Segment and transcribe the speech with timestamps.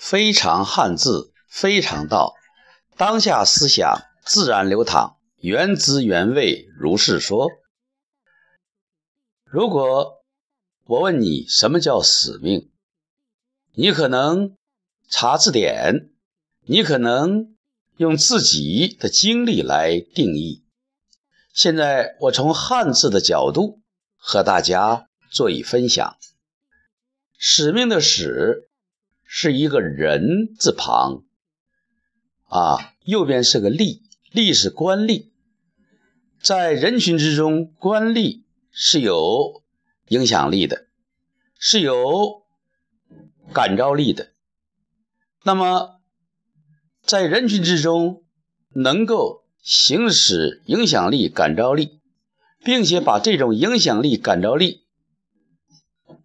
[0.00, 2.34] 非常汉字，非常道。
[2.96, 7.48] 当下思想自然流淌，原汁原味如是说。
[9.44, 10.24] 如果
[10.86, 12.70] 我问你什么叫使命，
[13.74, 14.56] 你可能
[15.10, 16.08] 查字典，
[16.62, 17.54] 你可能
[17.98, 20.64] 用自己的经历来定义。
[21.52, 23.82] 现在我从汉字的角度
[24.16, 26.16] 和大家做一分享。
[27.36, 28.69] 使命的使。
[29.32, 31.22] 是一个人字旁，
[32.46, 34.00] 啊，右边是个吏，
[34.32, 35.28] 吏是官吏，
[36.42, 39.62] 在人群之中，官吏是有
[40.08, 40.88] 影响力的，
[41.60, 42.42] 是有
[43.52, 44.32] 感召力的。
[45.44, 46.00] 那么，
[47.00, 48.24] 在人群之中，
[48.70, 52.00] 能够行使影响力、感召力，
[52.64, 54.88] 并且把这种影响力、感召力，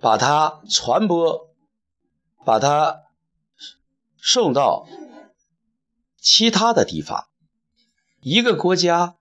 [0.00, 1.47] 把它传播。
[2.44, 3.02] 把它
[4.16, 4.86] 送到
[6.20, 7.28] 其他的地方。
[8.20, 9.16] 一个国家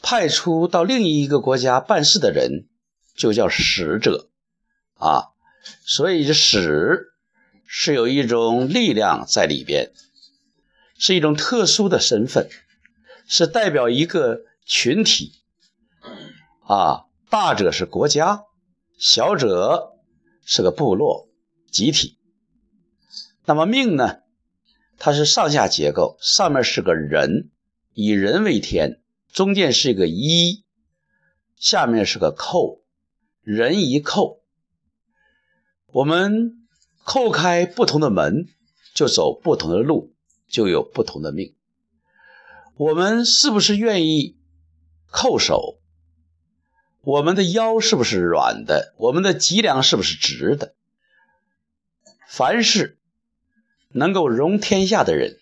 [0.00, 2.68] 派出到另一个国家办事的人，
[3.14, 4.28] 就叫使者
[4.94, 5.28] 啊。
[5.84, 7.12] 所以，这使
[7.66, 9.92] 是有一种力量在里边，
[10.98, 12.48] 是一种特殊的身份，
[13.28, 15.32] 是代表一个群体
[16.66, 17.04] 啊。
[17.30, 18.44] 大者是国家，
[18.98, 19.92] 小者
[20.44, 21.28] 是个部落
[21.70, 22.18] 集体。
[23.44, 24.20] 那么命呢？
[24.98, 27.50] 它是上下结构，上面是个人，
[27.92, 29.00] 以人为天，
[29.32, 30.62] 中间是一个一，
[31.56, 32.82] 下面是个扣，
[33.42, 34.42] 人一扣，
[35.88, 36.66] 我们
[37.02, 38.46] 扣开不同的门，
[38.94, 40.14] 就走不同的路，
[40.48, 41.56] 就有不同的命。
[42.76, 44.38] 我们是不是愿意
[45.10, 45.80] 扣手？
[47.00, 48.94] 我们的腰是不是软的？
[48.98, 50.76] 我们的脊梁是不是直的？
[52.28, 53.00] 凡是。
[53.92, 55.38] 能够容天下的人，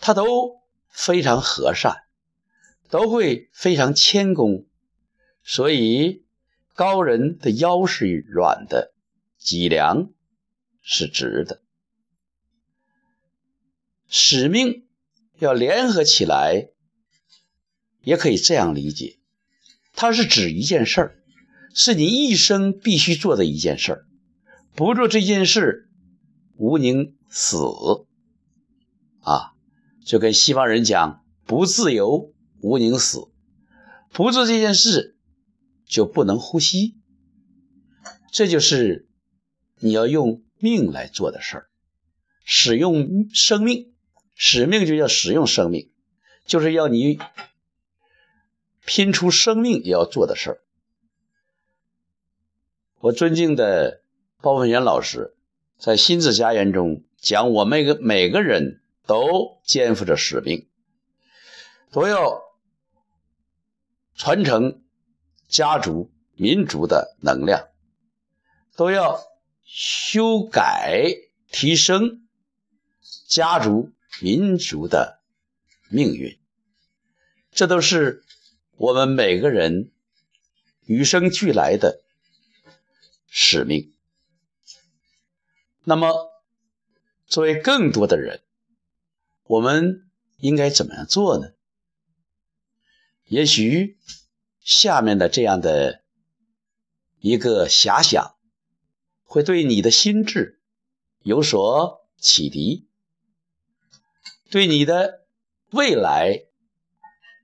[0.00, 2.04] 他都非常和善，
[2.88, 4.66] 都会非常谦恭，
[5.42, 6.24] 所以
[6.74, 8.92] 高人的腰是软的，
[9.38, 10.10] 脊梁
[10.80, 11.60] 是直的。
[14.08, 14.86] 使命
[15.38, 16.68] 要联合起来，
[18.02, 19.18] 也可以这样理解，
[19.94, 21.22] 它是指一件事儿，
[21.74, 24.06] 是你一生必须做的一件事儿，
[24.74, 25.88] 不做这件事，
[26.56, 27.16] 无宁。
[27.34, 27.56] 死
[29.20, 29.54] 啊，
[30.04, 33.30] 就跟西方人讲不自由无宁死，
[34.10, 35.16] 不做这件事
[35.86, 36.98] 就不能呼吸。
[38.30, 39.08] 这就是
[39.78, 41.70] 你要用命来做的事儿，
[42.44, 43.94] 使用生命，
[44.34, 45.90] 使命就叫使用生命，
[46.44, 47.18] 就是要你
[48.84, 50.60] 拼出生命也要做的事儿。
[52.98, 54.02] 我尊敬的
[54.42, 55.34] 包文元老师
[55.78, 57.02] 在《新字家园》中。
[57.22, 60.68] 讲我们个每个人都肩负着使命，
[61.92, 62.42] 都要
[64.16, 64.82] 传承
[65.46, 67.68] 家族民族的能量，
[68.74, 69.22] 都要
[69.64, 71.14] 修改
[71.52, 72.26] 提升
[73.28, 75.22] 家族民族的
[75.90, 76.40] 命运，
[77.52, 78.24] 这都是
[78.72, 79.92] 我们每个人
[80.86, 82.02] 与生俱来的
[83.28, 83.94] 使命。
[85.84, 86.31] 那么。
[87.32, 88.42] 作为更多的人，
[89.44, 90.06] 我们
[90.36, 91.54] 应该怎么样做呢？
[93.24, 93.96] 也许
[94.60, 96.02] 下面的这样的
[97.20, 98.36] 一个遐想，
[99.22, 100.60] 会对你的心智
[101.22, 102.86] 有所启迪，
[104.50, 105.24] 对你的
[105.70, 106.44] 未来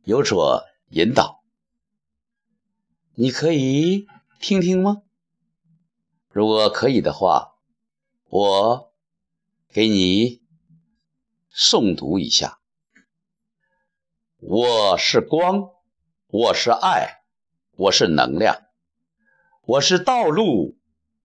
[0.04, 1.42] 有所引导。
[3.14, 4.06] 你可以
[4.38, 5.02] 听听吗？
[6.28, 7.54] 如果可以的话，
[8.28, 8.87] 我。
[9.70, 10.40] 给你
[11.52, 12.58] 诵读一下：
[14.38, 15.72] 我是光，
[16.26, 17.22] 我是爱，
[17.76, 18.62] 我是能量，
[19.66, 20.78] 我是道路，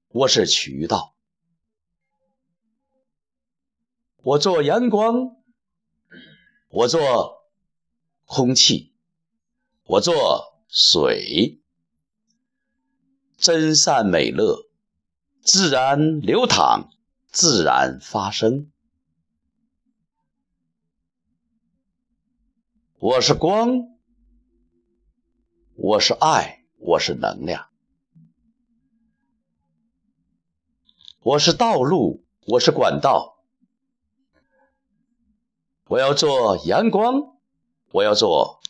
[0.10, 1.16] 我是渠道。
[4.18, 5.38] 我做阳光，
[6.68, 7.46] 我做
[8.26, 8.94] 空气，
[9.86, 11.62] 我做水，
[13.38, 14.70] 真善美乐，
[15.42, 16.90] 自然流淌。
[17.34, 18.72] 自然发生。
[23.00, 23.98] 我是光，
[25.74, 27.70] 我是爱，我是能量，
[31.24, 33.44] 我是道路，我是管道。
[35.86, 37.40] 我要做阳光，
[37.94, 38.62] 我要做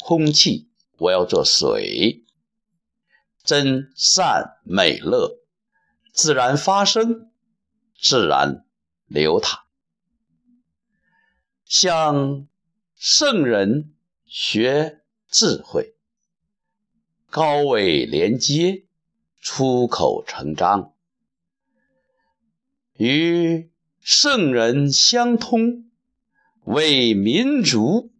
[0.00, 2.22] 空气，我要做水，
[3.42, 5.38] 真善美乐，
[6.12, 7.30] 自然发生。
[8.04, 8.66] 自然
[9.06, 9.64] 流淌。
[11.64, 12.46] 向
[12.94, 13.94] 圣人
[14.26, 15.94] 学智慧，
[17.30, 18.84] 高位连接，
[19.40, 20.92] 出口成章，
[22.98, 23.70] 与
[24.00, 25.90] 圣人相通，
[26.64, 28.12] 为民族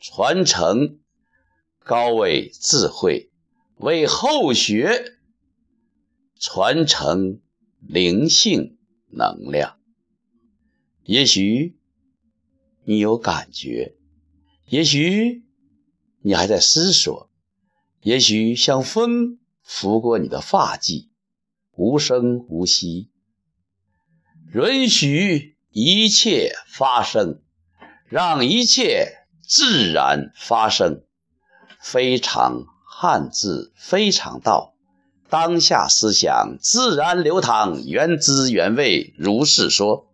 [0.00, 0.98] 传承
[1.84, 3.30] 高位智慧，
[3.76, 5.16] 为后学
[6.40, 7.40] 传承
[7.78, 8.77] 灵性
[9.10, 9.78] 能量。
[11.04, 11.76] 也许。
[12.84, 13.96] 你有感觉，
[14.64, 15.44] 也许
[16.22, 17.30] 你还在思索，
[18.00, 21.10] 也许像风拂过你的发髻，
[21.72, 23.10] 无声无息。
[24.54, 27.42] 允许一切发生，
[28.06, 31.04] 让一切自然发生。
[31.82, 34.74] 非常汉字，非常道，
[35.30, 40.07] 当下思想自然流淌，原汁原味，如是说。